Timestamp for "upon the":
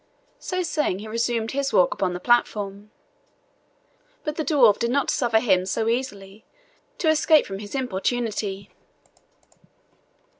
1.93-2.19